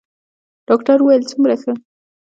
[0.67, 1.73] ډاکتر وويل څومره ښه.